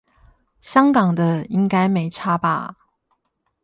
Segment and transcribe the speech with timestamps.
[0.61, 2.75] 香港的應該沒差吧